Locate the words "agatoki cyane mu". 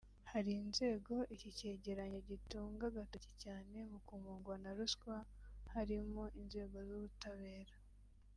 2.87-3.99